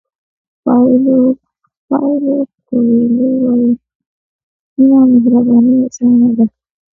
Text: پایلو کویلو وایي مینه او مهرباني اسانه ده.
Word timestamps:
پایلو 0.63 1.19
کویلو 2.67 3.29
وایي 3.43 3.69
مینه 4.77 4.87
او 4.99 5.05
مهرباني 5.11 5.75
اسانه 5.87 6.29
ده. 6.37 6.45